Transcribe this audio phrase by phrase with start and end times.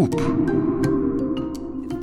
[0.00, 0.14] up.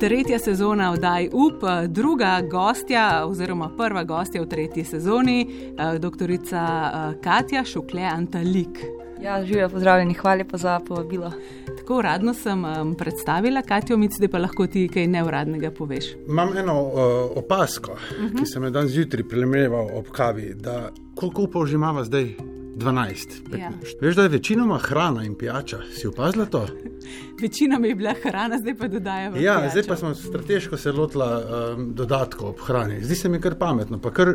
[0.00, 7.20] Tretja sezona oddaj up, druga gostja oziroma prva gostja v tretji sezoni, eh, doktorica eh,
[7.22, 8.78] Katja Šukle Antalik.
[9.22, 11.32] Ja, živijo, pozdravljeni, hvala pa za povabilo.
[11.78, 16.04] Tako uradno sem um, predstavila Katijo, mislim, da pa lahko ti kaj neuradnega poveš.
[16.28, 16.92] Imam eno uh,
[17.36, 18.38] opasko, uh -huh.
[18.38, 22.34] ki sem jo danes zjutraj prelemeval ob kavi, da koliko upov že imamo zdaj?
[22.78, 23.58] 12.
[23.58, 23.70] Ja.
[24.00, 25.78] Veš, da je večinoma hrana in pijača.
[25.92, 26.66] Si opazila to?
[27.42, 29.36] Večinoma je bila hrana, zdaj pa dodajajo.
[29.36, 29.70] Ja, pijačo.
[29.70, 31.42] zdaj pa smo strateško se lotila
[31.76, 33.04] um, dodatkov ob hrani.
[33.04, 34.34] Zdi se mi kar pametno, pa kar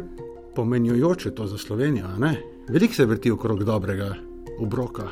[0.55, 2.07] pomenjujoče to za Slovenijo.
[2.69, 4.15] Veliko se vrti okrog dobrega
[4.59, 5.09] obroka.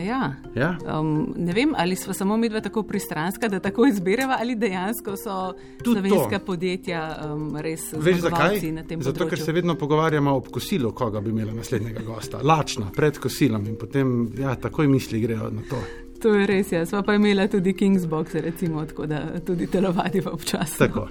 [0.00, 0.34] Ja.
[0.54, 0.76] Ja?
[1.00, 5.16] Um, ne vem, ali smo samo mi dva tako pristranska, da tako izbereva, ali dejansko
[5.16, 5.52] so
[5.84, 6.44] Tud slovenska to.
[6.44, 7.02] podjetja
[7.34, 8.60] um, res Veš, zakaj?
[8.72, 12.40] na tem Zato, ker se vedno pogovarjamo ob kosilu, koga bi imela naslednjega gosta.
[12.42, 15.82] Lačna, pred kosilom in potem ja, takoj misli grejo na to.
[16.22, 16.86] To je res, ja.
[16.86, 20.78] sva pa imela tudi Kingsbox, recimo, tako da tudi telovati pa včasih.
[20.78, 21.08] Tako.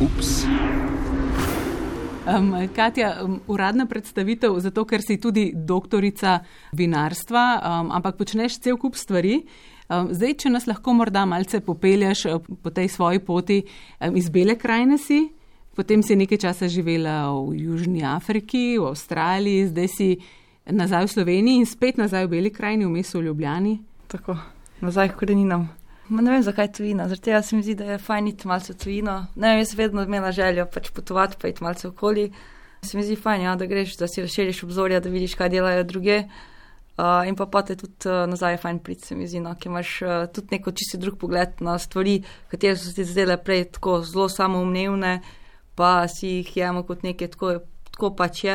[0.00, 0.44] Ups.
[2.26, 6.40] Um, Katja, um, uradna predstavitev, zato ker si tudi doktorica
[6.74, 9.44] vinarstva, um, ampak počneš cel kup stvari.
[9.86, 12.24] Um, zdaj, če nas lahko morda malce popelješ
[12.62, 13.60] po tej svoji poti,
[14.00, 15.28] um, iz Bele krajine si,
[15.78, 20.10] potem si nekaj časa živela v Južni Afriki, v Avstraliji, zdaj si
[20.66, 23.78] nazaj v Sloveniji in spet nazaj v Beli krajini, v mestu Ljubljani.
[24.10, 24.34] Tako,
[24.82, 25.70] nazaj k koreninam.
[26.08, 27.08] Ne vem, zakaj tujina.
[27.08, 29.26] Zaradi tega se mi zdi, da je fajn iti malce tujino.
[29.34, 32.30] Ne vem, jaz vedno imela željo pač potovati, pa iti malce okoli.
[32.82, 35.82] Se mi zdi fajn, ja, da greš, da si razširiš obzorja, da vidiš, kaj delajo
[35.84, 36.22] druge.
[36.96, 39.50] Uh, in pa pa te tudi uh, nazaj je fajn priti, se mi zdi, no,
[39.60, 43.66] ki imaš uh, tudi neko čisto drug pogled na stvari, katere so ti zdele prej
[43.76, 45.18] tako zelo samoumnevne,
[45.76, 47.52] pa si jih jemo kot nekaj, tako,
[47.90, 48.54] tako pač je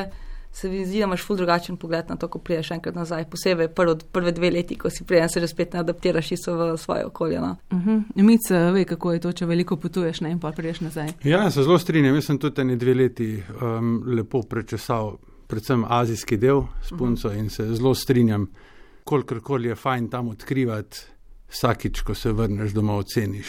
[0.52, 3.68] se mi zdi, da imaš ful drugačen pogled na to, ko priješ enkrat nazaj, posebej
[3.68, 7.06] prvo, prve dve leti, ko si prijem, se že spet ne adaptiraš isto v svoje
[7.06, 7.40] okolje.
[7.40, 7.56] No.
[7.72, 8.04] Uh -huh.
[8.16, 11.08] Mic, ve, kako je to, če veliko potuješ ne, in pa priješ nazaj.
[11.24, 12.16] Ja, se zelo strinjam.
[12.16, 15.18] Jaz sem tudi eni dve leti um, lepo prečesal,
[15.48, 17.40] predvsem azijski del s punco uh -huh.
[17.40, 18.48] in se zelo strinjam,
[19.04, 20.98] kolikor je fajn tam odkrivati,
[21.48, 23.48] vsakič, ko se vrneš domov, oceniš.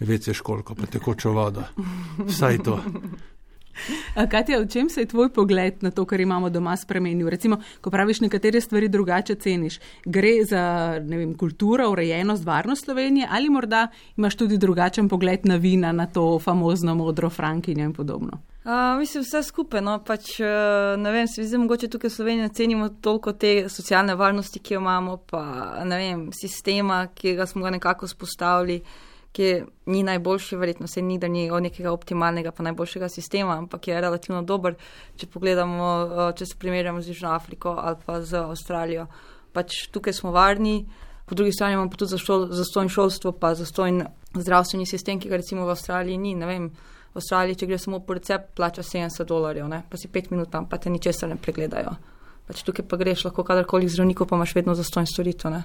[0.00, 1.62] Veš, koliko pa tekočo vodo.
[2.26, 2.80] Vsaj to.
[4.32, 7.28] Katja, v čem se je tvoj pogled na to, kar imamo doma, spremenil?
[7.30, 10.64] Recimo, ko praviš nekatere stvari drugače ceniš, gre za
[11.04, 16.38] vem, kulturo, urejenost, varnost Slovenije ali morda imaš tudi drugačen pogled na vina, na to
[16.38, 18.40] famozno modro frankinjo in podobno?
[18.66, 19.80] Uh, mislim, vse skupaj.
[19.80, 23.68] No, pač, uh, ne vem, se mi zdi, mogoče tukaj v Sloveniji cenimo toliko te
[23.70, 25.42] socialne varnosti, ki jo imamo, pa
[25.84, 28.80] ne vem, sistema, ki ga smo ga nekako spostavili
[29.36, 29.48] ki
[29.92, 34.00] ni najboljši, verjetno se ni, da ni od nekega optimalnega pa najboljšega sistema, ampak je
[34.00, 34.78] relativno dober,
[35.20, 39.06] če pogledamo, eh, če se primerjamo z Južno Afriko ali pa z Avstralijo.
[39.52, 40.86] Pač tukaj smo varni,
[41.26, 45.66] po drugi strani imamo pa tudi zastojno šolstvo, pa zastojno zdravstveni sistem, ki ga recimo
[45.66, 46.34] v Avstraliji ni.
[46.34, 46.68] Ne vem,
[47.12, 49.82] v Avstraliji, če gre samo po recept, plača 70 dolarjev, ne?
[49.90, 51.96] pa si pet minut tam, pa te ničesar ne pregledajo.
[52.46, 55.60] Pač tukaj pa greš lahko kadarkoli z zdravnikom, pa imaš vedno zastojno storitev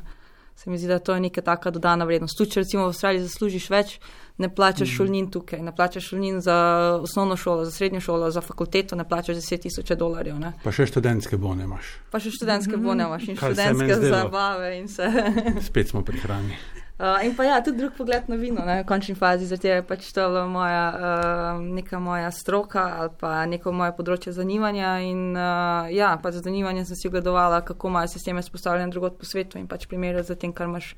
[0.56, 2.38] se mi zdi, da to je neka taka dodana vrednost.
[2.38, 3.95] Tu, če recimo v Avstraliji zaslužiš več,
[4.38, 4.95] ne plačaš mm.
[4.95, 6.57] šolnin tukaj, ne plačaš šolnin za
[7.01, 10.38] osnovno šolo, za srednjo šolo, za fakulteto, ne plačaš 10 tisoč dolarjev.
[10.41, 10.53] Ne.
[10.63, 11.95] Pa še študentske bone imaš.
[12.11, 15.09] Pa še študentske bone imaš in Kar študentske zabave in vse.
[15.69, 16.61] Spet smo pri hrani.
[17.01, 19.81] Uh, in pa ja, tudi drug pogled na vino, ne, v končni fazi, zato je
[19.81, 24.91] pač to moja, uh, neka moja stroka ali pa neko moje področje zanimanja.
[25.01, 29.25] In uh, ja, pa za zanimanje sem si ogledovala, kako imajo sisteme spostavljene drugot po
[29.25, 30.91] svetu in pač primerjati z tem, kar imaš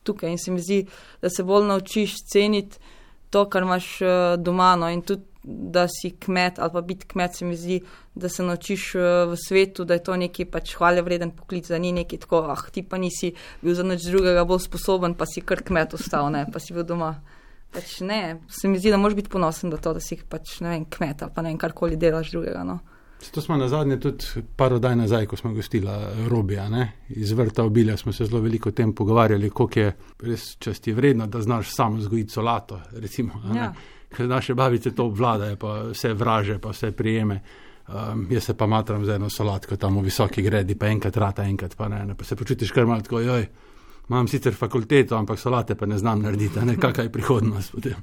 [0.00, 0.32] tukaj.
[0.32, 0.86] In se mi zdi,
[1.20, 2.80] da se bolj naučiš ceniti
[3.28, 4.72] to, kar imaš uh, doma.
[4.80, 7.80] No, in tudi da si kmet ali pa biti kmet, se mi zdi,
[8.14, 9.02] da se naučiš uh,
[9.32, 12.62] v svetu, da je to neki pač hvale vreden poklic, da ni neki tako, ah,
[12.72, 16.46] ti pa nisi bil za nič drugega bolj sposoben, pa si kar kmet ostal, ne,
[16.52, 17.14] pa si bil doma.
[17.70, 20.72] Pač ne, se mi zdi, da moraš biti ponosen na to, da si pač ne
[20.74, 22.64] vem, kmet ali pa ne vem, karkoli delaš drugega.
[22.66, 22.80] No.
[23.30, 25.94] To smo na zadnje tudi par oddaj nazaj, ko smo gostila
[26.28, 26.86] Robija, ne?
[27.08, 29.92] iz vrta obilja smo se zelo veliko o tem pogovarjali, koliko je
[30.26, 32.80] res časti vredno, da znaš samo zgojiti solato.
[32.92, 33.72] Recimo, ja
[34.16, 37.40] ker naše babice to obvladajo, pa vse vraže, pa vse prijeme.
[37.90, 41.44] Um, jaz se pa matram za eno solatko tam v visoki gredi, pa enkrat rata,
[41.44, 43.46] enkrat pa ne, ne pa se počutiš kar malo tako, joj.
[44.10, 48.00] Imam sicer fakulteto, ampak solate pa ne znam narediti, ne kakšna je prihodnost potem.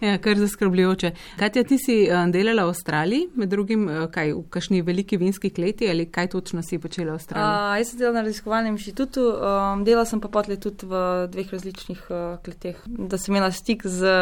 [0.00, 1.12] Ja, kar zaskrbljujoče.
[1.38, 5.52] Katja, ti si eh, delala v Avstraliji, med drugim eh, kaj, v kakšni veliki vinski
[5.54, 7.78] kleti ali kaj točno si počela v Avstraliji?
[7.84, 12.04] Jaz sem delala na raziskovalnem inštitutu, um, delala sem pa potlej tudi v dveh različnih
[12.10, 14.18] uh, kleteh, da sem imela stik z,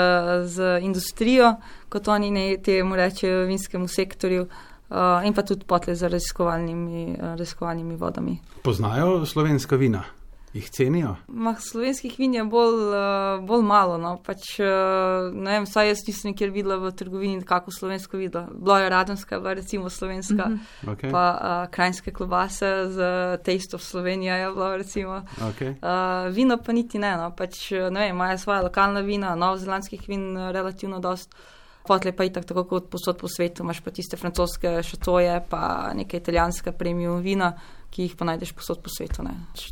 [0.52, 1.54] z industrijo,
[1.88, 4.48] kot oni ne temu rečejo, vinskemu sektorju.
[4.92, 8.42] Uh, in pa tudi potlej z raziskovalnimi, uh, raziskovalnimi vodami.
[8.60, 10.04] Poznajo slovenska vina?
[10.52, 11.14] Jih cenijo?
[11.28, 13.96] Mah, slovenskih vin je bolj, uh, bolj malo.
[13.98, 14.18] No.
[14.24, 18.50] Pač, uh, ne vem, saj jaz nisem nikjer videla v trgovini, kako slovensko videla.
[18.52, 20.92] Bila je radenska, bila recimo slovenska, mm -hmm.
[20.92, 21.10] okay.
[21.10, 22.98] pa uh, krajinske klobase z
[23.44, 25.22] testov Slovenija je bila recimo.
[25.40, 25.70] Okay.
[25.70, 27.30] Uh, vino pa niti ne, no.
[27.36, 31.34] pač, ne vem, imajo svoje lokalna vina, novzelandskih vin relativno dost.
[31.86, 36.16] Potle pa je tako kot posod po svetu, imaš pa tiste francoske šatoje, pa neke
[36.16, 37.58] italijanske premium vina
[37.92, 39.22] ki jih pa najdeš posod po svetu.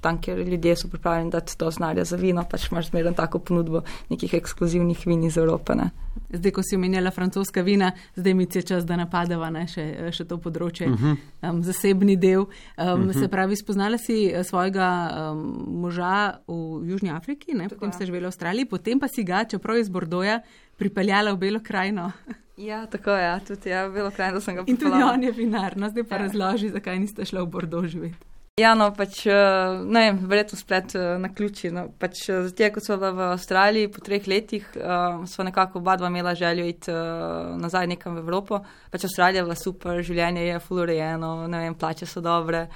[0.04, 3.80] Tam, kjer ljudje so pripravljeni dati to znanje za vino, pač imaš zmerno tako ponudbo
[4.08, 5.74] nekih ekskluzivnih vin iz Evrope.
[5.74, 5.90] Ne.
[6.28, 10.26] Zdaj, ko si omenjala francoska vina, zdaj mi je čas, da napadava ne, še, še
[10.28, 11.14] to področje, uh mhm.
[11.14, 11.50] -huh.
[11.50, 12.40] um, zasebni del.
[12.40, 13.08] Um, uh mhm.
[13.08, 13.20] -huh.
[13.20, 18.22] Se pravi, spoznala si eh, svojega um, moža v Južni Afriki, ne, potem si živela
[18.22, 20.40] v Avstraliji, potem pa si ga, čeprav iz Bordoja,
[20.76, 22.12] pripeljala v Belo krajino.
[22.60, 24.96] Ja, tako je, ja, tudi ja, bilo kraj, da sem ga pripeljala.
[24.96, 26.26] In tudi on je vinar, no zdaj pa ja.
[26.26, 28.26] razloži, zakaj niste šla v Bordo živeti.
[28.60, 31.70] Ja, no, pač, eh, ne vem, verjetno splet eh, na ključi.
[31.72, 35.96] No, pač, eh, Zdaj, ko smo v Avstraliji po treh letih, uh, smo nekako oba
[35.96, 38.60] dva imela željo iti uh, nazaj nekam v Evropo.
[38.90, 42.66] Pač Avstralija je bila super, življenje je fulurejeno, ne vem, plače so dobre.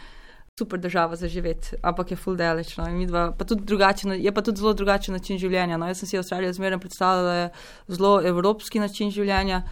[0.59, 2.77] Super država za živeti, ampak je full deleč.
[2.77, 2.85] No.
[2.85, 2.91] Pa
[4.15, 5.77] je pa tudi zelo drugačen način življenja.
[5.77, 5.87] No.
[5.87, 7.49] Jaz sem si Avstralijo zmeraj predstavljala,
[7.89, 9.63] zelo evropski način življenja,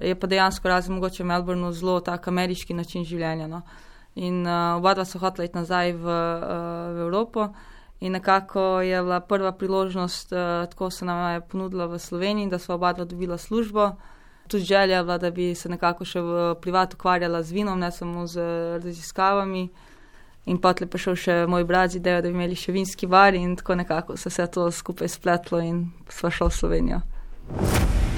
[0.00, 3.50] je pa dejansko razen mogoče Melbourne zelo tak ameriški način življenja.
[3.52, 3.60] No.
[4.16, 7.50] In uh, oba dva so hotela iti nazaj v, uh, v Evropo.
[8.00, 12.58] In nekako je bila prva priložnost, uh, tako se nam je ponudila v Sloveniji, da
[12.58, 13.90] so oba dva dobila službo.
[14.48, 17.92] Tudi želja je bila, da bi se nekako še v privatu ukvarjala z vinom, ne
[17.92, 18.40] samo z
[18.80, 19.68] raziskavami.
[20.50, 23.36] In potem je prišel še moj brat z idejo, da bi imeli še vinski bar,
[23.38, 27.00] in tako nekako se je to skupaj spletlo in sva šla v Slovenijo.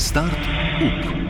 [0.01, 0.49] Start
[0.81, 1.23] up.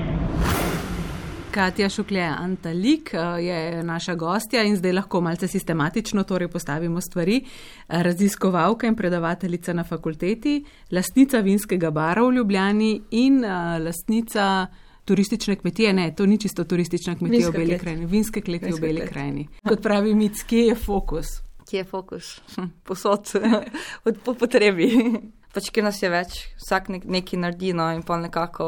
[1.52, 7.42] Katja Šuklje Antalik eh, je naša gostja in zdaj lahko malce sistematično torej postavimo stvari.
[7.88, 14.66] Raziskovalka in predavateljica na fakulteti, lastnica vinskega bara v Ljubljani in eh, lastnica
[15.04, 15.92] turistične kmetije.
[15.92, 19.08] Ne, to ni čisto turistična kmetija Vinska v Beli krajini, vinske kleti Vinske v Beli
[19.08, 19.48] krajini.
[19.68, 21.26] Kot pravi Mic, kje je fokus?
[21.70, 22.40] Kje je fokus?
[22.56, 23.32] Hm, posod,
[24.06, 24.90] od po potrebi.
[25.54, 28.66] Pač, ker nas je več, vsak nek, nekaj naredi no, in pa nekako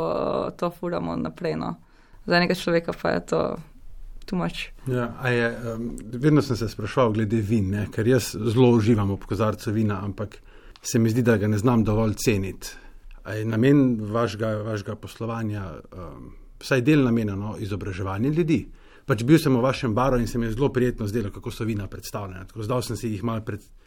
[0.60, 1.56] to furamo naprej.
[1.56, 1.76] No
[2.26, 3.40] za enega človeka pa je to
[4.24, 4.68] tumač.
[4.88, 7.86] Ja, je, um, vedno sem se sprašval glede vin, ne?
[7.92, 10.38] ker jaz zelo uživam v kozarcu vina, ampak
[10.82, 12.72] se mi zdi, da ga ne znam dovolj ceniti.
[13.24, 15.62] Je namen vašega, vašega poslovanja,
[15.92, 18.58] um, vsaj del namenjeno izobraževanju ljudi.
[19.06, 21.64] Pač bil sem v vašem baru in se mi je zelo prijetno zdelo, kako so
[21.64, 22.46] vina predstavljena.
[22.54, 23.84] Zdaj sem si jih malo predstavljal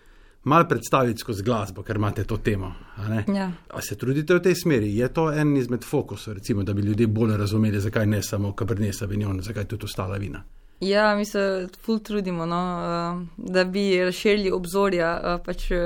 [0.48, 2.74] malo predstaviti skozi glasbo, ker imate to temo.
[2.98, 3.52] A, ja.
[3.70, 4.96] a se trudite v tej smeri?
[4.96, 8.96] Je to en izmed fokusov, recimo, da bi ljudje bolje razumeli, zakaj ne samo Cabernet
[8.96, 10.44] Sauvignon, zakaj tudi ostala vina?
[10.80, 15.80] Ja, mi se ful trudimo, no, eh, da bi razširili obzorja eh, pač eh,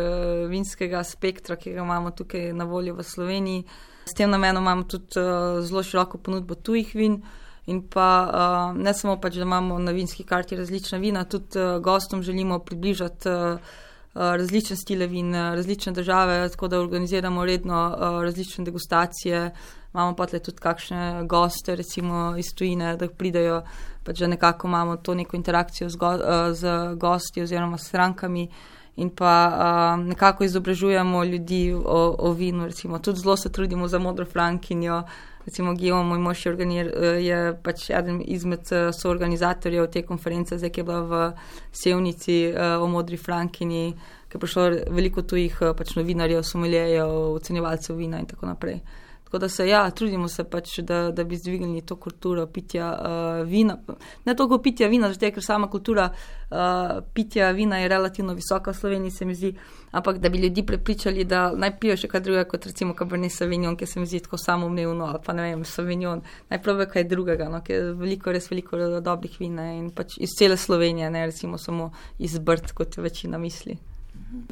[0.51, 3.63] vinskega spektra, ki ga imamo tukaj na voljo v Sloveniji.
[4.05, 5.23] S tem namenom imamo tudi
[5.63, 7.21] zelo široko ponudbo tujih vin.
[7.71, 12.59] In pa ne samo pač, da imamo na vinski karti različna vina, tudi gostom želimo
[12.59, 13.29] približati
[14.13, 17.95] različne stile vin, različne države, tako da organiziramo redno
[18.25, 19.51] različne degustacije.
[19.93, 23.61] Imamo pa tudi kakšne goste, recimo iz tujine, da pridejo,
[24.03, 26.11] pač da nekako imamo to neko interakcijo z, go,
[26.53, 28.47] z gosti oziroma s strankami.
[28.95, 33.99] In pa uh, nekako izobražujemo ljudi o, o vinu, recimo tudi zelo se trudimo za
[33.99, 35.09] modro frankinjo, uh,
[35.45, 36.91] recimo Gijom, moj mož je,
[37.25, 41.33] je pač eden izmed eh, soorganizatorjev te konference, zdaj je bila v
[41.71, 43.93] Sevnici uh, o modri Frankini,
[44.29, 48.81] ki je prišlo veliko tujih uh, pač novinarjev, somiljejev, ocenjevalcev vina in tako naprej.
[49.31, 53.47] Tako da se, ja, trudimo se pač, da, da bi zdvignili to kulturo pitja uh,
[53.47, 53.77] vina.
[54.25, 58.75] Ne toliko pitja vina, zato ker sama kultura uh, pitja vina je relativno visoka v
[58.75, 59.53] Sloveniji, se mi zdi,
[59.91, 63.77] ampak da bi ljudi prepričali, da naj pijo še kaj drugega, kot recimo Cabernet Sauvignon,
[63.79, 67.47] ki se mi zdi tako samoumevno, ali pa ne vem, Sauvignon, naj prove kaj drugega,
[67.53, 71.55] no, ker je veliko, res veliko dobrih vin in pač iz cele Slovenije, ne recimo
[71.57, 73.79] samo iz Brd, kot večina misli.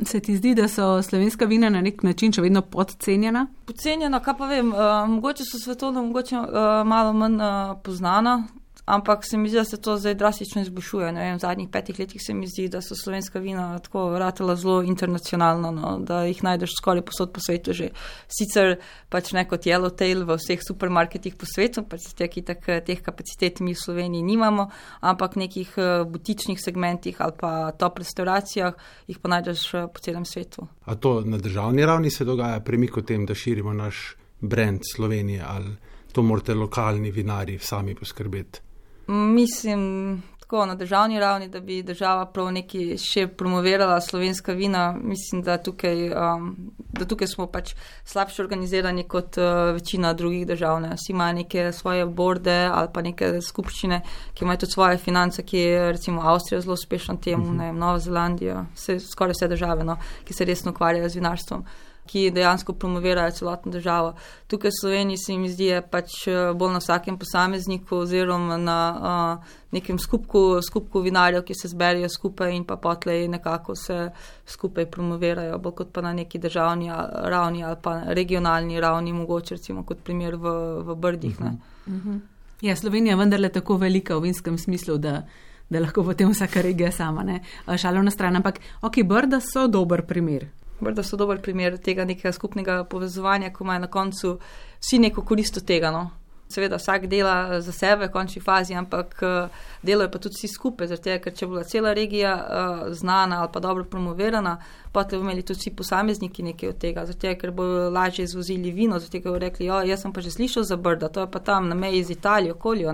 [0.06, 3.46] Se ti zdi, da so slovenska vina na nek način še vedno podcenjena?
[3.66, 6.48] Podcenjena, kaj pa vem, uh, mogoče so svetovno, mogoče uh,
[6.88, 8.44] malo manj uh, poznana,
[8.90, 11.12] ampak se mi zdi, da se to zdaj drastično izboljšuje.
[11.36, 15.72] V zadnjih petih letih se mi zdi, da so slovenska vina tako vratila zelo internacionalno,
[15.72, 17.90] no, da jih najdeš skoraj posod po svetu že.
[18.28, 18.80] Sicer
[19.10, 23.62] pač ne kot Yellowtail v vseh supermarketih po svetu, pač te, ki tak, teh kapacitet
[23.62, 24.70] mi v Sloveniji nimamo,
[25.02, 28.74] ampak v nekih uh, butičnih segmentih ali pa top restauracijah
[29.08, 30.66] jih pa najdeš uh, po celem svetu.
[30.90, 35.46] A to na državni ravni se dogaja premik o tem, da širimo naš brand Slovenije
[35.46, 35.76] ali
[36.12, 38.69] to morate lokalni vinari sami poskrbeti?
[39.10, 45.42] Mislim, tako na državni ravni, da bi država prav neki še promovirala slovenska vina, mislim,
[45.42, 47.74] da tukaj, um, da tukaj smo pač
[48.06, 50.82] slabše organizirani kot uh, večina drugih držav.
[50.82, 50.94] Ne.
[50.94, 54.02] Vsi imajo neke svoje borde ali pa neke skupščine,
[54.34, 57.60] ki imajo tudi svoje finance, ki je recimo Avstrija zelo uspešna temu, uh mhm.
[57.60, 57.74] -huh.
[57.74, 61.66] ne, Nova Zelandija, vse, skoraj vse države, no, ki se resno ukvarjajo z vinarstvom
[62.10, 64.14] ki dejansko promovirajo celotno državo.
[64.48, 68.80] Tukaj v Sloveniji se mi zdi, je pač eh, bolj na vsakem posamezniku oziroma na
[68.98, 74.00] uh, nekem skupku, skupku vinarjev, ki se zberijo skupaj in pa potlej nekako se
[74.46, 76.90] skupaj promovirajo, bolj kot pa na neki državni
[77.34, 80.56] ravni ali pa regionalni ravni, mogoče recimo kot primer v,
[80.88, 81.40] v Brdih.
[81.40, 81.56] Uh -huh.
[81.88, 82.20] Uh -huh.
[82.62, 85.22] Ja, Slovenija je vendarle tako velika v vinskem smislu, da
[85.70, 87.40] da lahko potem vsaka regija sama, ne,
[87.78, 88.36] šalo na stran.
[88.36, 90.48] Ampak, ok, Brda so dober primer.
[90.80, 94.40] Brda so dober primer tega nekega skupnega povezovanja, ko imajo na koncu
[94.80, 95.92] vsi neko korist od tega.
[95.92, 96.10] No.
[96.50, 99.50] Seveda vsak dela za sebe v končni fazi, ampak eh,
[99.86, 103.60] delajo pa tudi vsi skupaj, zato ker če bo cela regija uh, znana ali pa
[103.60, 104.56] dobro promovirana,
[104.92, 108.98] potem bomo imeli tudi vsi posamezniki nekaj od tega, zato ker bo lažje izvozili vino,
[109.00, 111.40] zato ker bodo rekli, ja, jaz sem pa že slišal za Brda, to je pa
[111.40, 112.94] tam na meji z Italijo, okolijo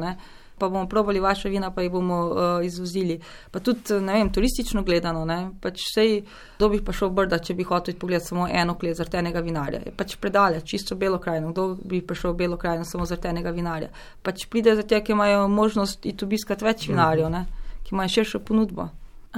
[0.58, 3.20] pa bomo probali vaše vina, pa jih bomo uh, izvozili.
[3.52, 6.22] Pa tudi, ne vem, turistično gledano, ne, pač sej,
[6.58, 9.82] kdo bi pa šel brda, če bi hotel pogledati samo eno klet zrtenega vinarja.
[9.86, 13.92] Je pač predale, čisto belo krajino, kdo bi prišel v belo krajino samo zrtenega vinarja.
[14.24, 17.46] Pač pride za te, ki imajo možnost iti obiskati več vinarjev, ne,
[17.84, 18.90] ki imajo širšo ponudbo.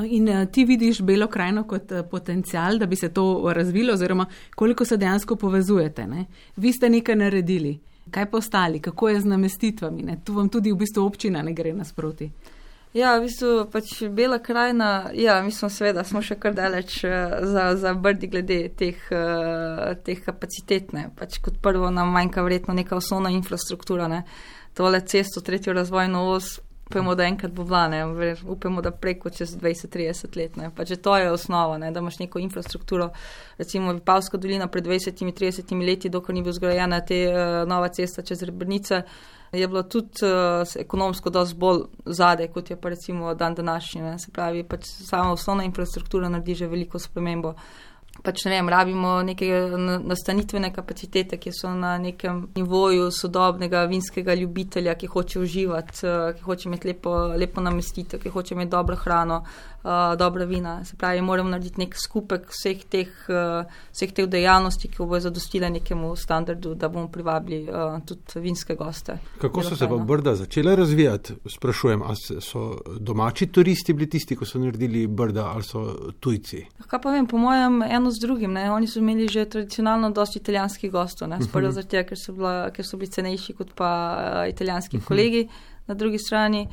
[0.05, 4.97] In ti vidiš belo krajino kot potencial, da bi se to razvilo, oziroma koliko se
[4.97, 6.05] dejansko povezujete.
[6.07, 6.25] Ne?
[6.55, 7.79] Vi ste nekaj naredili.
[8.11, 10.03] Kaj pa ostali, kako je z namestitvami?
[10.03, 10.17] Ne?
[10.23, 12.29] Tu vam tudi v bistvu občina ne gre nasproti.
[12.95, 17.35] Ja, v bistvu pač bela krajina, ja, mi smo seveda, smo še kar daleč eh,
[17.45, 20.93] za, za brdi glede teh, uh, teh kapacitet.
[20.95, 21.09] Ne?
[21.17, 24.23] Pač kot prvo nam manjka verjetno neka osnovna infrastruktura, ne?
[24.77, 28.05] tole cesto, tretjo razvojno os, upamo, da enkrat bo vlane,
[28.47, 30.75] upamo, da preko čez 20-30 let.
[30.75, 31.91] Pa že to je osnova, ne?
[31.91, 33.09] da imaš neko infrastrukturo.
[33.57, 38.43] Recimo Vipavska dolina pred 20-30 leti, dokler ni bila zgrajena te uh, nova cesta čez
[38.43, 39.01] Rebrnice,
[39.51, 44.01] je bilo tudi uh, ekonomsko dosti bolj zade, kot je pa recimo dan današnji.
[44.01, 44.19] Ne?
[44.19, 47.53] Se pravi, pač sama osnovna infrastruktura naredi že veliko spremembo
[48.23, 49.47] pač ne vem, rabimo neke
[50.03, 56.45] nastanitvene kapacitete, ki so na nekem nivoju sodobnega vinskega ljubitelja, ki hoče uživati, eh, ki
[56.47, 59.43] hoče imeti lepo, lepo namestitev, ki hoče imeti dobro hrano,
[59.87, 60.85] uh, dobra vina.
[60.85, 65.69] Se pravi, moramo narediti nek skupek vseh teh, uh, vseh teh dejavnosti, ki bodo zadostile
[65.69, 67.67] nekemu standardu, da bomo privabili
[68.05, 69.17] tudi vinske goste.
[69.41, 71.37] Kako so se pa brda začele razvijati?
[71.45, 76.65] Sprašujem, ali so domači turisti bili tisti, ko so naredili brda, ali so tujci?
[76.87, 78.53] Kaj pa vem, po mojem, eno z drugim.
[78.53, 78.71] Ne?
[78.71, 81.71] Oni so imeli že tradicionalno dosti italijanskih gostov, sprva uh -huh.
[81.71, 82.17] zato, ker,
[82.75, 85.07] ker so bili cenejši kot pa uh, italijanski -huh.
[85.07, 85.47] kolegi
[85.87, 86.67] na drugi strani.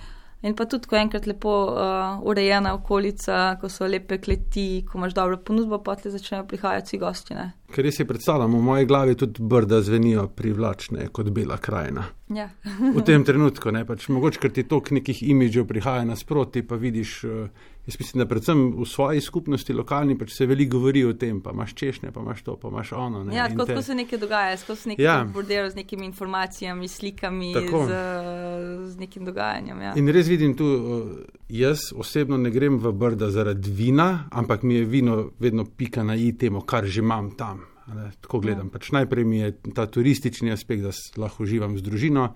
[0.45, 4.99] In pa tudi, ko je enkrat lepo uh, urejena okolica, ko so lepe kleti, ko
[4.99, 7.35] imaš dobro ponudbo, pa ti začnejo prihajati vsi gosti.
[7.73, 12.04] Ker res si predstavljam, v moji glavi tudi brda zvenijo privlačne kot bela krajina.
[12.35, 12.49] Ja.
[12.97, 17.23] v tem trenutku, ne pač mogoče, ker ti tok nekih imidžev prihaja nasproti, pa vidiš.
[17.25, 21.40] Uh, Jaz mislim, da predvsem v svoji skupnosti lokalni pač se veliko govori o tem,
[21.44, 23.25] pa imaš češnje, pa imaš to, pa imaš ono.
[23.25, 23.37] Ne?
[23.37, 23.83] Ja, tako te...
[23.83, 25.16] se nekaj dogaja, skozi nekaj ja.
[25.35, 27.99] bordero z nekimi informacijami, slikami, z,
[28.88, 29.80] z nekim dogajanjem.
[29.80, 29.92] Ja.
[30.00, 30.71] In res vidim tu,
[31.49, 36.16] jaz osebno ne grem v brda zaradi vina, ampak mi je vino vedno pika na
[36.16, 37.63] i temu, kar že imam tam.
[37.87, 38.11] Ne?
[38.21, 38.71] Tako gledam.
[38.73, 42.31] Pač najprej mi je ta turistični aspekt, da lahko uživam z družino.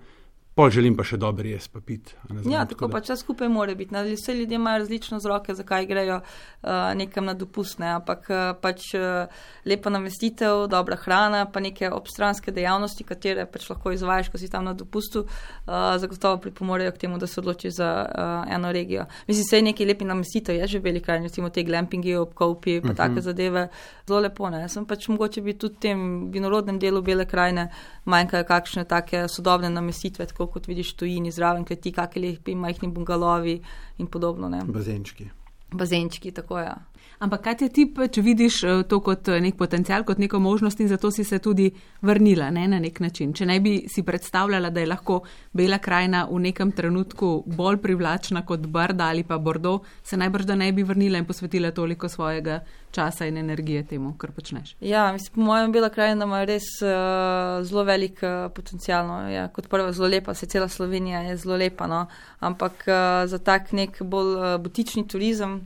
[0.59, 2.17] Pol želim pa še dobro jesti, pa piti.
[2.51, 3.93] Ja, tako pa če skupaj mora biti.
[3.95, 8.89] Na, vse ljudje imajo različne vzroke, zakaj grejo uh, nekam na dopustne, ampak uh, pač
[8.99, 9.31] uh,
[9.63, 14.67] lepa namestitev, dobra hrana, pa neke obstranske dejavnosti, katere pač lahko izvajaš, ko si tam
[14.67, 19.07] na dopustu, uh, zagotovo pripomorejo k temu, da se odločiš za uh, eno regijo.
[19.31, 22.89] Mislim, se je nekaj lepi namestitev, je že veliki kraj, recimo te glampingi, obkopi, pa
[22.89, 22.97] uh -huh.
[22.97, 23.69] take zadeve,
[24.07, 24.49] zelo lepo.
[24.49, 24.67] Ne?
[24.67, 27.69] Sem pač mogoče bi tudi v tem vinorodnem delu bele krajine
[28.05, 32.91] manjkajo kakšne take sodobne namestitve, tako kot vidiš tujini zraven, kaj ti kakšni lepi majhni
[32.93, 33.59] bungalovi
[33.97, 34.49] in podobno.
[34.49, 34.63] Ne.
[34.65, 35.29] Bazenčki.
[35.71, 36.65] Bazenčki, tako je.
[36.65, 36.77] Ja.
[37.19, 40.79] Ampak kaj je tip, če vidiš eh, to kot eh, nek potencial, kot neko možnost
[40.79, 41.65] in zato si se tudi
[42.01, 43.33] vrnila ne, na nek način?
[43.35, 45.17] Če ne bi si predstavljala, da je lahko
[45.51, 50.55] Bela krajina v nekem trenutku bolj privlačna kot Brda ali pa Bordeaux, se najbrž da
[50.55, 52.61] ne bi vrnila in posvetila toliko svojega
[52.95, 54.77] časa in energije temu, kar počneš.
[54.79, 59.11] Ja, mislim, po mojem Bela krajina ima res uh, zelo velik uh, potencial.
[59.11, 59.19] No.
[59.27, 62.05] Ja, kot prvo, zelo lepa, se cela Slovenija je zelo lepa, no.
[62.39, 65.59] ampak uh, za tak nek bolj uh, butični turizem.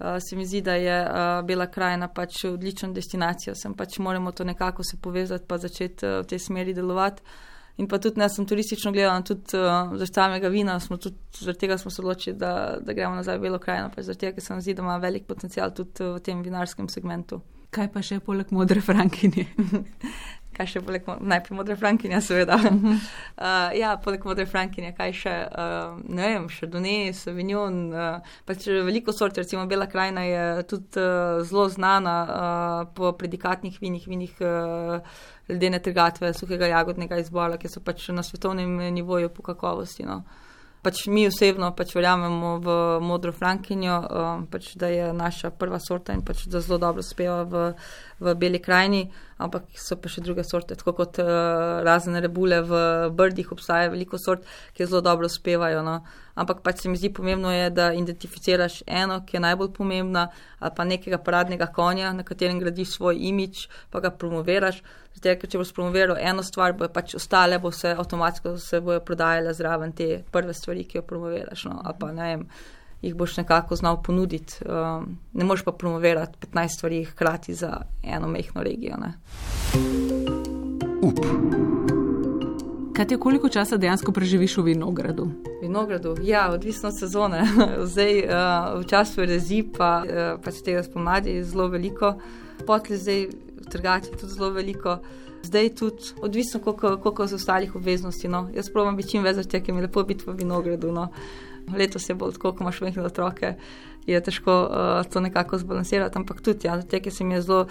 [0.00, 3.54] Uh, se mi zdi, da je uh, Bela krajina pač odlična destinacija.
[3.54, 7.22] Sem pač moramo to nekako se povezati, pa začeti uh, v tej smeri delovati.
[7.76, 11.58] In pa tudi, ne, sem turistično gledal, tudi uh, zaradi samega vina, smo tudi zaradi
[11.58, 14.44] tega smo se odločili, da, da gremo nazaj v Belo krajino, pa zaradi tega, ker
[14.44, 17.40] se nam zdi, da ima velik potencial tudi v tem vinarskem segmentu.
[17.70, 19.46] Kaj pa še poleg modre frankinje?
[20.56, 22.58] kaj še poleg najprej modre frankinje, seveda.
[22.66, 28.66] uh, ja, poleg modre frankinje, kaj še, uh, ne vem, še Dune, Sauvignon, uh, pač
[28.68, 34.36] veliko sort, recimo Bela krajina je tudi uh, zelo znana uh, po predikatnih vinih, vinih
[34.44, 40.06] uh, ledene trgatve, suhega jagodnega izbora, ki so pač na svetovnem nivoju po kakovosti.
[40.06, 40.22] No.
[40.80, 46.16] Pač mi osebno pač verjamemo v modro frankinjo, uh, pač da je naša prva sorta
[46.16, 47.66] in pač da zelo dobro speva v,
[48.20, 49.04] v beli krajini
[49.40, 52.80] ampak so pa še druge sorte, tako kot uh, razne rebule v
[53.16, 54.44] brdih, obstaja veliko sort,
[54.76, 55.82] ki zelo dobro uspevajo.
[55.86, 56.00] No.
[56.40, 60.26] Ampak pač se mi zdi pomembno, je, da identificiraš eno, ki je najbolj pomembna,
[60.58, 64.80] ali pa nekega paradnega konja, na katerem gradiš svoj imič, pa ga promoviraš.
[65.18, 69.02] Zdaj, ker če boš promoviral eno stvar, bo pač ostale, bo se avtomatsko se bojo
[69.04, 71.66] prodajale zraven te prve stvari, ki jo promoviraš.
[71.68, 71.80] No.
[71.84, 72.46] Ali pa ne vem
[73.02, 74.64] jih boš nekako znal ponuditi.
[74.64, 78.96] Um, ne moreš pa promovirati 15 stvari hkrati za eno mehko regijo.
[78.96, 79.14] Ne.
[81.02, 81.18] Up.
[82.96, 85.30] Kaj ti, koliko časa dejansko preživiš v vinogradu?
[85.70, 87.44] Vinogradu, ja, odvisno od sezone.
[87.92, 92.16] zdaj, uh, v času rezi, pa uh, pač tega spomladi je zelo veliko,
[92.66, 94.98] potli zdaj v trgači tudi zelo veliko.
[95.46, 98.28] Zdaj tudi odvisno, koliko, z ostalih obveznosti.
[98.28, 98.48] No.
[98.52, 100.90] Jaz probujem biti čim več, ker mi je lepo biti v vinogradu.
[100.92, 101.08] No
[101.76, 103.54] letos je bolj tako, ko imaš majhne otroke,
[104.06, 106.18] je težko uh, to nekako zbalansirati.
[106.18, 107.66] Ampak tudi, ja, te, ki se mi je zelo,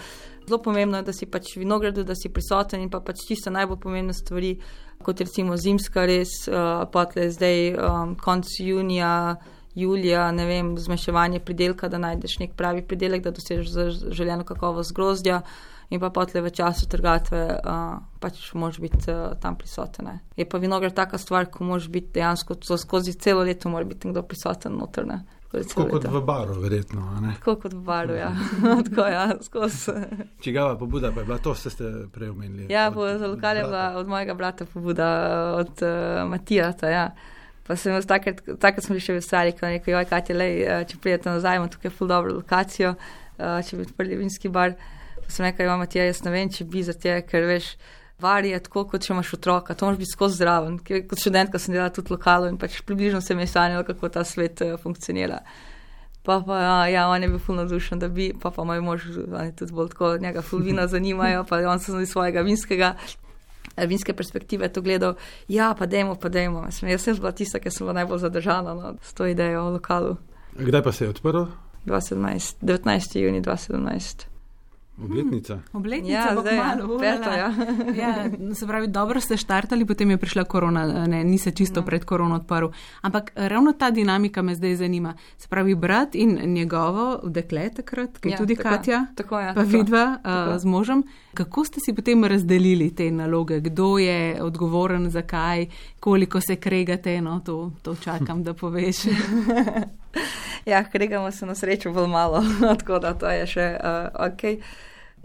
[0.48, 3.80] zelo pomembno, da si pač v vinogradu, da si prisoten in pa pač tiste najbolj
[3.82, 4.56] pomembne stvari,
[5.04, 9.38] kot recimo zimska res, uh, pa tle zdaj um, konc junija.
[9.80, 15.44] Julija, ne vem, zmešavanje pridelka, da najdeš nek pravi pridelek, da dosežeš željeno kakovost grozdja.
[15.90, 20.10] In pa potle v času trgatve, uh, pač moraš biti uh, tam prisoten.
[20.10, 20.20] Ne.
[20.38, 24.26] Je pa vinograd taka stvar, ko moraš biti dejansko skozi celo leto, mora biti nekdo
[24.26, 25.22] prisoten notrne.
[25.52, 27.02] Tako kot v baru, verjetno.
[27.40, 28.30] Tako kot v baru, ja.
[28.90, 29.26] Tako, ja
[30.42, 32.68] Čigava pobuda pa je bila to, ste, ste prej omenili?
[32.74, 35.10] Ja, po, za lokal je bila od mojega brata pobuda,
[35.58, 36.90] od uh, Matijata.
[36.90, 37.10] Ja.
[37.68, 40.48] Pa sem jaz takrat, takrat smo še veseli, ko je rekel, joj, kaj ti le,
[40.90, 44.78] če pridete nazaj, imamo tukaj ful dobro lokacijo, uh, če bi odprli vinski bar
[45.30, 47.74] sem rekel, imamo ti, jaz ne vem, če bi za te, ker veš,
[48.22, 50.78] vari je tako, kot če imaš otroka, to moraš biti skozi zraven.
[50.80, 54.24] Kot študentka sem delala tudi lokalo in pač približno se mi je sanjalo, kako ta
[54.24, 55.40] svet uh, funkcionira.
[56.24, 59.08] Pa pa ja, ja, on je bil fulno dušen, da bi, pa pa moj mož,
[59.18, 62.96] oni tudi bolj tako, njega fulvina zanimajo, pa on se zdi svojega vinskega.
[63.76, 65.16] Eh, vinske perspektive to gledal,
[65.48, 66.68] ja, pa dajmo, pa dajmo.
[66.82, 70.18] Jaz sem bila tista, ki sem bila najbolj zadržana no, s to idejo o lokalu.
[70.60, 71.46] Kdaj pa se je odprl?
[71.86, 73.20] 2017, 19.
[73.20, 74.39] juni 2017.
[75.04, 75.60] Obletnica.
[75.74, 77.00] Obletnica, ja, zdaj je malo.
[77.00, 77.54] Peto, ja.
[77.96, 81.86] ja, se pravi, dobro ste štartali, potem je prišla korona, ne, ni se čisto no.
[81.86, 82.68] pred korono odprl.
[83.02, 85.14] Ampak ravno ta dinamika me zdaj zanima.
[85.38, 89.54] Se pravi, brat in njegovo dekle takrat, ki je ja, tudi tako, Katja, tako, ja,
[89.54, 90.52] pa tako, vidva tako.
[90.52, 91.04] Uh, z možem.
[91.34, 93.60] Kako ste si potem razdelili te naloge?
[93.60, 95.66] Kdo je odgovoren, zakaj,
[96.00, 97.22] koliko se kregate?
[97.22, 98.96] No, to, to čakam, da poveš.
[100.66, 102.44] ja, kregamo se na srečo bolj malo,
[102.80, 104.44] tako da to je še uh, ok.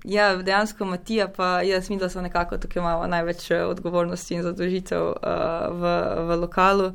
[0.04, 4.42] Ja, dejansko Matija, pa jaz mislim, da so nekako tukaj imamo največ eh, odgovornosti in
[4.42, 5.12] zadožitev uh,
[5.70, 5.92] v,
[6.28, 6.90] v lokalu.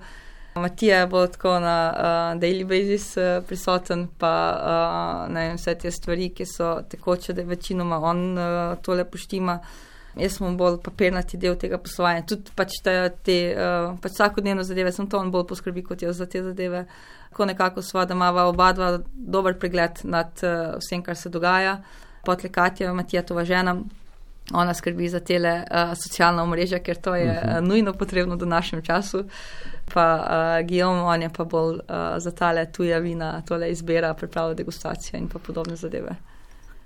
[0.56, 6.28] Matija bo tako na uh, daily basis uh, prisoten, pa uh, ne vse te stvari,
[6.30, 9.58] ki so tekoče, da je večinoma on uh, tole poštima.
[10.16, 12.94] Jaz sem bolj papirnati del tega poslovanja, tudi pač te,
[13.26, 16.84] te uh, pač vsakodnevno zadeve, sem to on bolj poskrbi kot jaz za te zadeve.
[17.32, 21.80] Tako nekako sva, da imava oba dva dober pregled nad uh, vsem, kar se dogaja
[21.80, 22.06] potle
[22.52, 23.76] Katja, Matija Tova žena,
[24.54, 28.82] ona skrbi za tele uh, socialna omrežja, ker to je uh, nujno potrebno v našem
[28.82, 29.24] času.
[29.94, 34.54] Pa uh, Guillaume, on je pa bolj uh, za tale tuja vina, tole izbira, pripravlja
[34.54, 36.16] degustacijo in pa podobne zadeve.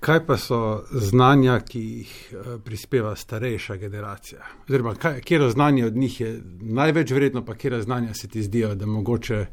[0.04, 4.40] Kaj pa so znanja, ki jih prispeva starejša generacija?
[4.68, 4.94] Oziroma,
[5.24, 9.46] kje znanje od njih je največ vredno, pa kje znanja se ti zdijo, da mogoče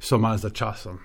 [0.00, 0.98] so malo za časom?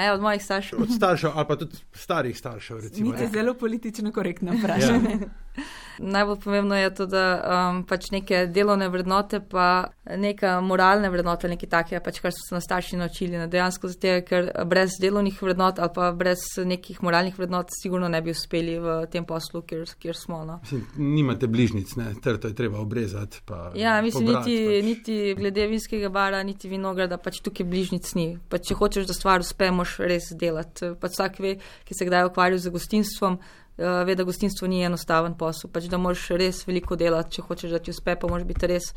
[0.00, 0.82] A ja, od mojih staršev.
[0.82, 2.78] Od staršev ali pa tudi starih staršev.
[2.80, 5.10] Recimo, zelo politično korektno vprašanje.
[5.10, 5.62] Ja.
[5.98, 11.70] Najbolj pomembno je to, da um, pač neke delovne vrednote, pa neka moralne vrednote, nekaj
[11.70, 13.38] takega, pač, kar so se nas starši naučili.
[13.38, 13.48] Ne?
[13.50, 18.34] Dejansko zato, ker brez delovnih vrednot ali pa brez nekih moralnih vrednot, sigurno ne bi
[18.34, 20.42] uspeli v tem poslu, kjer, kjer smo.
[20.44, 20.58] No?
[20.62, 23.42] Mislim, nimate bližnic, ter to je treba obrezati.
[23.74, 24.84] Ja, mislim, pobrati, niti, pač.
[24.84, 28.28] niti glede vinskega bara, niti vinograda, pač tukaj bližnic ni.
[28.48, 30.94] Pač, če hočeš, da stvar uspe, moš res delati.
[31.00, 31.56] Pač vsak ve,
[31.88, 33.40] ki se kdaj ukvarja z gostinstvom.
[33.80, 37.70] Uh, ve, da gostinstvo ni enostaven posel, pač da moraš res veliko delati, če hočeš,
[37.72, 38.90] da ti uspe, pa moraš biti res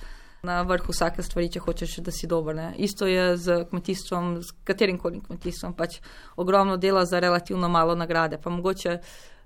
[0.44, 2.56] na vrhu vsake stvari, če hočeš, da si dober.
[2.58, 2.66] Ne.
[2.84, 6.02] Isto je z kmetijstvom, s katerim koli kmetijstvom, pač
[6.36, 8.42] ogromno dela za relativno malo nagrade.
[8.44, 8.98] Pa mogoče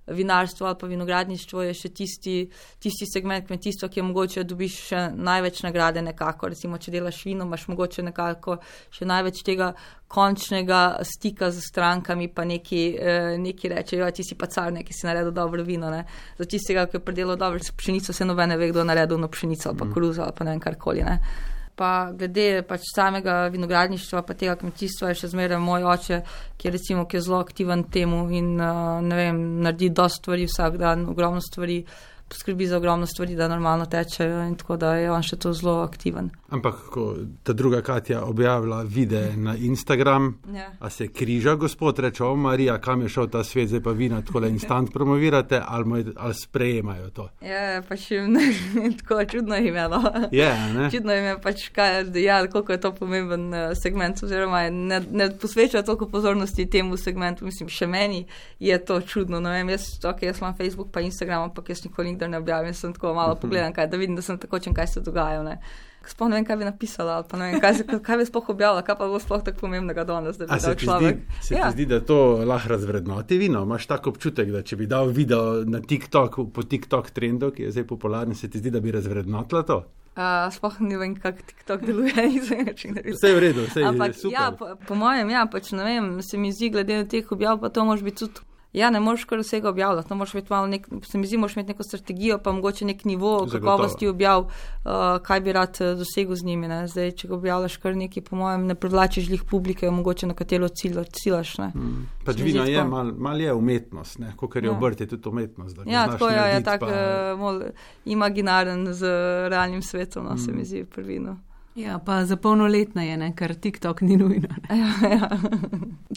[0.08, 2.36] vinarstvo ali pa vinogradništvo je še tisti,
[2.80, 6.52] tisti segment kmetijstva, ki je mogoče dobiš še največ nagrade nekako.
[6.54, 8.58] Recimo, če delaš vino, imaš mogoče nekako
[8.92, 9.74] še največ tega
[10.08, 15.08] končnega stika z strankami, pa neki, eh, neki rečejo, ti si pa car, neki si
[15.08, 15.90] naredil dobro vino.
[15.92, 16.06] Ne?
[16.38, 19.70] Za tistega, ki je predelal dobro pšenico, se nobene ve, kdo je naredil na pšenico
[19.70, 19.94] ali pa mm.
[19.94, 21.04] koruzo ali pa ne vem karkoli.
[21.04, 21.20] Ne?
[21.78, 26.22] Pa glede pač samega vinogradništva, pa tega kmetijstva, je še zmeraj moj oče,
[26.58, 30.48] ki je, recimo, ki je zelo aktiven temu in uh, ne vem, naredi dosta stvari
[30.50, 31.84] vsak dan, ogromno stvari
[32.30, 35.80] poskrbi za ogromno stvari, da normalno tečejo in tako da je on še to zelo
[35.82, 36.30] aktiven.
[36.50, 40.70] Ampak, ko ta druga Katja objavlja videe na Instagram, ja.
[40.80, 44.10] a se križa gospod, reče, o Marija, kam je šel ta svet, zdaj pa vi
[44.10, 47.30] na tako instant promovirate ali, moj, ali sprejemajo to.
[47.42, 48.48] Ja, pač jim ne,
[49.00, 50.02] tako čudno je imelo.
[50.32, 50.54] Ja,
[50.92, 55.30] čudno jim je pač, kaj, ja, koliko je to pomemben uh, segment, oziroma ne, ne
[55.42, 58.26] posveča toliko pozornosti temu segmentu, mislim, še meni
[58.60, 59.40] je to čudno.
[59.40, 62.74] No, vem, jaz, okay, jaz imam Facebook pa Instagram, ampak jaz nikoli nikdar ne objavim,
[62.74, 63.42] sem tako malo mhm.
[63.42, 65.58] pogledal, kaj, da vidim, da sem tako čem, kaj se dogaja.
[66.08, 68.82] Sploh ne vem, kaj bi napisala, ali pa ne vem, kaj, kaj bi sploh objavila,
[68.82, 71.18] kaj pa bo sploh tako pomembnega danes, da bi dal človek.
[71.20, 71.68] Zdi, se ja.
[71.68, 73.64] ti zdi, da to lahko razvrednoti vino?
[73.68, 77.76] Imaš tako občutek, da če bi dal video na TikTok, po TikTok trendu, ki je
[77.76, 79.82] zdaj popularen, se ti zdi, da bi razvrednotila to?
[80.16, 83.04] Uh, sploh ne vem, kako TikTok deluje, izven načina.
[83.04, 84.32] Vse je v redu, vse je v redu.
[84.32, 87.60] Ja, po, po mojem, ja, pač ne vem, se mi zdi, glede na teh objav,
[87.60, 88.48] pa to može biti tudi.
[88.74, 90.14] Ja, ne moreš kar vsega objavljati.
[90.50, 94.42] No, nek, se mi zdi, moraš imeti neko strategijo, pa mogoče nek nivo kakovosti objav,
[94.42, 94.92] uh,
[95.24, 96.68] kaj bi rad uh, dosegel z njimi.
[96.88, 100.68] Zdaj, če ga objavljaš kar nekaj, po mojem, ne privlačiš jih publike, mogoče na katero
[100.70, 101.56] ciljaš.
[101.58, 102.10] Hmm.
[102.26, 104.72] Pač vino je, mal, mal je umetnost, kot je ja.
[104.72, 105.80] obrt, je tudi umetnost.
[105.86, 107.64] Ja, tako je, je tako uh,
[108.06, 109.08] imaginaren z
[109.50, 110.46] realnim svetom, no, hmm.
[110.46, 111.38] se mi zdi prvino.
[111.78, 114.50] Ja, pa za polnoletna je, ne, ker TikTok ni nujno.
[114.70, 115.30] Ja, ja.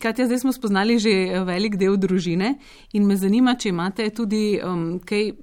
[0.02, 2.54] Katja, zdaj smo spoznali že eh, velik del družine
[2.96, 5.34] in me zanima, če imate tudi um, kaj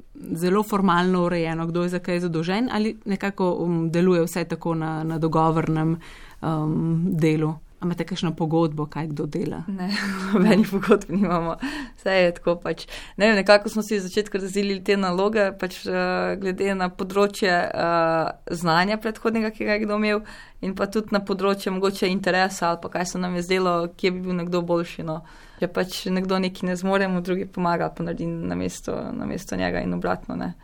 [0.42, 5.04] zelo formalno urejeno, kdo je za kaj zadolžen ali nekako um, deluje vse tako na,
[5.04, 5.94] na dogovornem
[6.42, 7.54] um, delu.
[7.84, 9.60] Imate kakšno pogodbo, kaj kdo dela?
[9.68, 9.92] Ne,
[10.34, 11.56] nobeni pogodb nimamo.
[11.98, 12.88] Vse je tako pač.
[13.18, 17.54] Ne vem, nekako smo si v začetku razdelili te naloge, pač uh, glede na področje
[17.54, 20.24] uh, znanja predhodnega, ki ga je kdo imel,
[20.66, 24.14] in pa tudi na področje mogoče interesa ali pa kaj se nam je zdelo, kje
[24.16, 25.06] bi bil nekdo boljši.
[25.06, 25.22] No.
[25.62, 29.58] Če pač nekdo nekaj ne zmore, mu drugi pomaga, pa naredi na mesto, na mesto
[29.58, 30.34] njega in obratno.
[30.34, 30.56] Ne.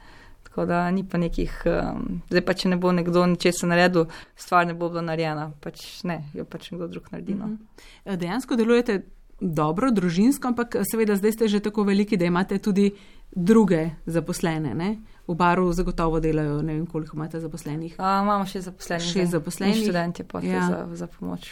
[0.54, 4.04] Tako da ni pa nekih, um, zdaj pa če ne bo nekdo ničesar naredil,
[4.38, 7.34] stvar ne bo bila narejena, pač ne, jo pač nekdo drug naredi.
[7.34, 7.48] No.
[7.48, 8.20] Mhm.
[8.22, 9.00] Dejansko delujete
[9.42, 12.92] dobro, družinsko, ampak seveda zdaj ste že tako veliki, da imate tudi
[13.34, 14.76] druge zaposlene.
[14.78, 14.92] Ne?
[15.26, 17.98] V baru zagotovo delajo, ne vem, koliko imate zaposlenih.
[17.98, 19.10] A, imamo še zaposlenih.
[19.10, 19.82] Še zaposlenih.
[19.82, 20.68] Študenti pa ja.
[20.70, 21.50] za, za pomoč.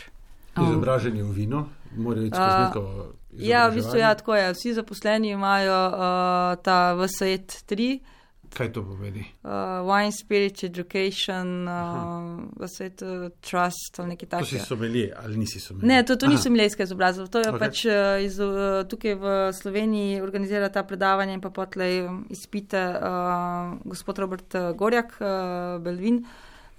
[0.62, 1.66] Izobraženi v vino,
[1.98, 3.12] morajo iti skozi neko.
[3.40, 4.54] Ja, v bistvu ja, tako je.
[4.54, 8.21] Vsi zaposleni imajo uh, ta VSET 3.
[8.52, 9.26] Kaj to pomeni?
[9.44, 9.50] Uh,
[9.88, 14.50] wine Spirit Education, uh, vse to trust ali nekaj takega.
[14.50, 15.88] To si somelije ali nisi somelije?
[15.88, 17.28] Ne, to, to ni somilijska izobrazba.
[17.28, 17.60] To je okay.
[17.60, 17.94] pač uh,
[18.26, 24.20] iz, uh, tukaj v Sloveniji organizira ta predavanja in pa potlej um, izpite uh, gospod
[24.20, 26.26] Robert uh, Gorjak, uh, Belvin.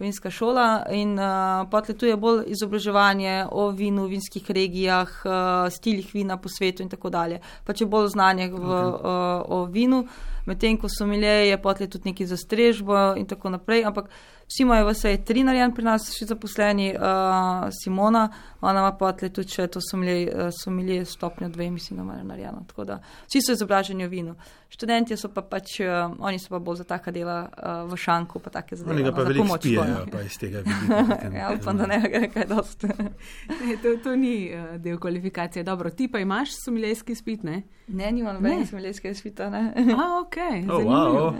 [0.02, 6.10] Vinska šola in uh, potlej tu je bolj izobraževanje o vinu, vinskih regijah, uh, stilih
[6.12, 7.40] vina po svetu in tako dalje.
[7.64, 8.92] Pač je bolj znanje v, okay.
[8.92, 10.02] uh, o vinu.
[10.02, 13.84] Uh, medtem ko so milije, je potlej tudi neki za strežbo in tako naprej.
[13.84, 14.10] Ampak
[14.52, 18.26] vsi imajo vse tri narejen pri nas, še zaposleni, uh, Simona,
[18.60, 22.64] ona ima potlej tudi še to somilije stopnjo dve, mislim, da imajo narejeno.
[22.68, 24.34] Tako da vsi so izobraženi v vinu.
[24.72, 28.40] Študenti so pa pač, uh, oni so pa bolj za taka dela uh, v šanku,
[28.44, 28.94] pa take zadeve.
[28.94, 31.30] Oni ga pa veliko spijajo, pa iz tega vidika.
[31.40, 32.92] ja, upam, da ne gre kaj dosti.
[33.82, 35.64] to, to ni uh, del kvalifikacije.
[35.64, 37.62] Dobro, ti pa imaš somilijski spit, ne?
[37.88, 39.72] Ne, nimam nobenega somilijskega spita, ne.
[39.76, 40.31] A, ok.
[40.68, 41.32] Oh, wow.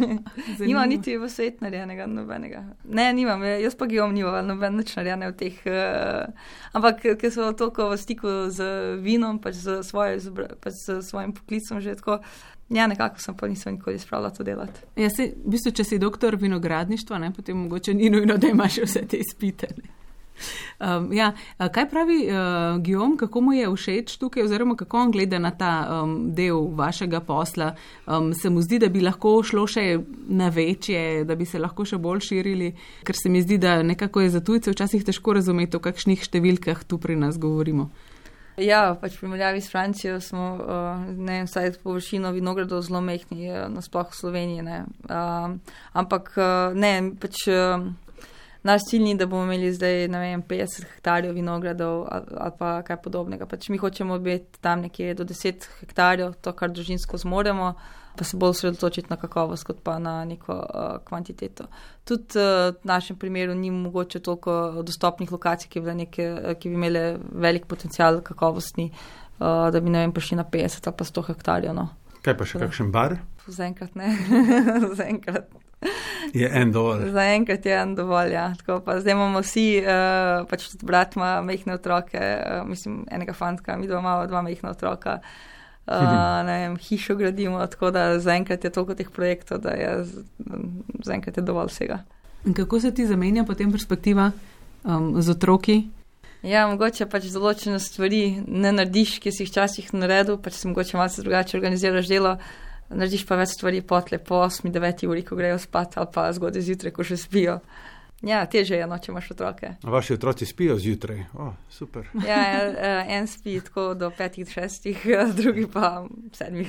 [0.68, 2.64] Nimam niti v svet narejenega nobenega.
[2.84, 5.60] Ne, nimam, jaz pa gijom nimam noben nič narejene v teh.
[5.64, 6.28] Uh,
[6.76, 8.68] ampak, ker so toliko v stiku z
[9.00, 10.20] vinom, pač z, svoje,
[10.60, 12.20] pač z svojim poklicom že tako.
[12.72, 14.80] Ja, nekako sem pa nisem nikoli spravila to delati.
[14.96, 18.80] Ja, se, v bistvu, če si doktor vinogradništva, ne, potem mogoče ni nujno, da imaš
[18.86, 19.68] vse te izpite.
[20.80, 25.38] Um, ja, kaj pravi uh, Gijom, kako mu je všeč tukaj, oziroma kako on gleda
[25.38, 27.74] na ta um, del vašega posla?
[28.06, 31.86] Um, se mu zdi, da bi lahko šlo še na večje, da bi se lahko
[31.86, 32.72] še bolj širili,
[33.06, 36.84] ker se mi zdi, da nekako je za tujce včasih težko razumeti, o kakšnih številkah
[36.84, 37.90] tu pri nas govorimo.
[38.54, 43.48] Ja, pač v primerjavi s Francijo smo, uh, ne vem, vsaj površino vinogradov zelo mehni,
[43.50, 44.62] uh, nasploh v Sloveniji.
[45.10, 45.58] Uh,
[45.94, 47.46] ampak uh, ne, pač.
[47.50, 47.94] Uh,
[48.64, 52.96] naš cilj ni, da bomo imeli zdaj vem, 50 hektarjev vinogradov ali, ali pa kaj
[53.02, 53.46] podobnega.
[53.46, 57.74] Pač mi hočemo biti tam nekje do 10 hektarjev, to, kar družinsko zmoremo,
[58.16, 61.66] pa se bolj osredotočiti na kakovost, kot pa na neko uh, kvantiteto.
[62.04, 66.80] Tudi uh, v našem primeru ni mogoče toliko dostopnih lokacij, ki bi, neke, ki bi
[66.80, 71.76] imele velik potencial kakovostni, uh, da bi vem, prišli na 50 ali pa 100 hektarjev.
[71.76, 71.88] No.
[72.24, 73.18] Kaj pa še kakšen bar?
[73.44, 74.14] Zaenkrat ne.
[74.98, 75.52] Zaenkrat.
[76.40, 77.10] Je en dovolj.
[77.14, 78.32] Zaenkrat je en dovolj.
[78.32, 78.52] Ja.
[78.84, 83.76] Pa, zdaj imamo vsi, uh, pač tudi brat ima mehne otroke, uh, mislim, enega fantka,
[83.76, 85.20] mi dva imamo dva mehna otroka.
[85.84, 89.90] Uh, vem, hišo gradimo, tako da zaenkrat je toliko teh projektov, da je
[91.04, 92.00] zaenkrat je dovolj vsega.
[92.44, 94.30] In kako se ti zamenja potem perspektiva
[94.84, 95.82] um, z otroki?
[96.44, 100.98] Ja, mogoče pač določene stvari ne narediš, ki si jih včasih naredil, pač si mogoče
[100.98, 102.34] malce drugače organiziraš delo,
[102.94, 106.94] narediš pa več stvari potle po 8-9 uri, ko grejo spat ali pa zgodaj zjutraj,
[106.94, 107.58] ko še spijo.
[108.24, 109.74] Ja, teže je, no, če imaš otroke.
[109.84, 111.26] A vaši otroci spijo zjutraj?
[111.34, 112.08] O, oh, super.
[112.30, 116.64] Ja, eh, en spi tako do 5-6, drugi pa 7.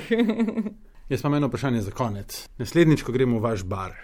[1.10, 2.48] Jaz imam eno vprašanje za konec.
[2.58, 3.94] Naslednjič, ko gremo v vaš bar,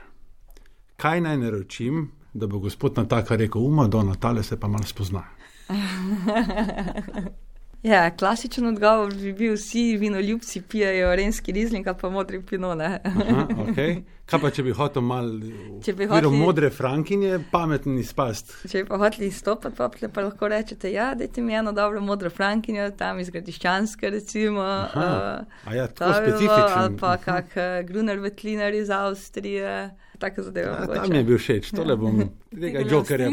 [0.96, 5.24] kaj naj naročim, da bo gospod Nataka rekel, uma, do Natale se pa malo spozna.
[7.82, 13.00] ja, klasičen odgovor bi bil, vsi vinoljubci pijajo renski rizling, pa modri pinone.
[13.04, 14.02] Aha, okay.
[14.32, 15.50] Kaj pa, če bi hotel malo
[15.82, 16.30] hotli...
[16.30, 18.54] modre frankinje, pameten izpast?
[18.70, 22.30] Če bi pa hoteli izstopati, pa, pa lahko rečete, ja, dajte mi eno dobro modro
[22.30, 24.62] frankinjo, tam iz Gradiščanske, recimo.
[24.94, 26.70] Uh, ja, tako specifično.
[26.78, 29.74] Ali pa kak uh, Gruner Vetlinar iz Avstrije
[30.22, 30.72] tako zadevo.
[30.78, 32.22] Ja, tam mi je bil všeč, tole bom,
[32.54, 33.30] tega jokerja.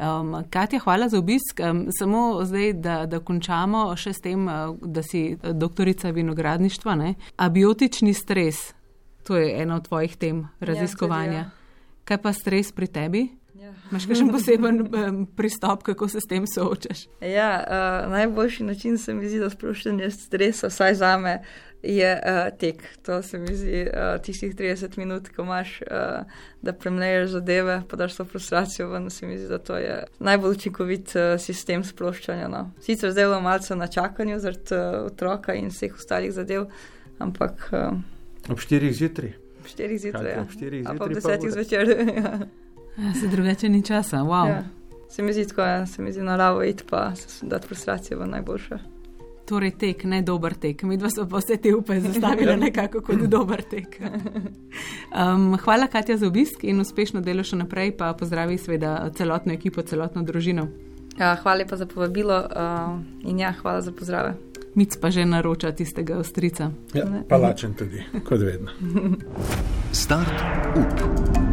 [0.00, 1.60] Um, Katja, hvala za obisk.
[1.60, 6.94] Um, samo zdaj, da, da končamo še s tem, uh, da si uh, doktorica vinogradništva.
[6.96, 7.14] Ne?
[7.36, 8.70] Abiotični stres,
[9.26, 11.42] to je ena od tvojih tem raziskovanja.
[11.42, 11.50] Ja,
[12.08, 13.26] Kaj pa stres pri tebi?
[13.60, 13.74] Ja.
[13.90, 17.04] Imáš kakšen poseben um, pristop, kako se s tem soočaš?
[17.20, 21.42] Ja, uh, najboljši način se mi zdi za sproščanje stresa, vsaj za me,
[21.82, 22.82] je uh, tek.
[23.02, 26.24] To se mi zdi uh, tistih 30 minut, ko imaš, uh,
[26.62, 29.10] da premleješ zadeve, pa daš to frustracijo ven.
[29.10, 32.48] Se mi zdi, da to je najbolj učinkovit uh, sistem sproščanja.
[32.48, 32.70] No.
[32.80, 36.66] Sicer zdaj imamo malce na čakanju zaradi uh, otroka in vseh ostalih zadev,
[37.18, 37.70] ampak.
[37.72, 39.32] Uh, ob 4 zjutraj.
[39.60, 40.32] Ob 4 zjutraj.
[40.32, 40.42] Ja.
[40.42, 40.98] Ob 4 zjutraj.
[40.98, 41.88] Pa ob 10 zvečer.
[43.04, 44.48] ja, se drugače ni časa, wow.
[44.48, 44.62] Ja.
[45.10, 45.86] Se mi zdi tako, ja.
[45.86, 47.12] se mi zdi naravo iti pa
[47.42, 48.78] dati frustracijo v najboljše.
[49.50, 50.82] Torej, tek, ne dober tek.
[50.86, 53.96] Mi dva smo pa vse te upe zastavili nekako kot dober tek.
[55.10, 59.82] Um, hvala, Katja, za obisk in uspešno delo še naprej, pa pozdravi seveda celotno ekipo,
[59.82, 60.68] celotno družino.
[61.18, 62.94] Ja, hvala pa za povabilo uh,
[63.26, 64.36] in ja, hvala za pozdrave.
[64.78, 66.70] Mic pa že naroča tistega ostrica.
[66.94, 68.70] Ja, palačen tudi, kot vedno.
[70.04, 70.30] Start
[70.78, 71.49] up.